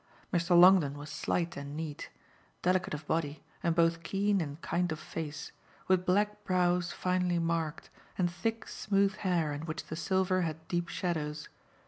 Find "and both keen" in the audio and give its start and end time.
3.61-4.41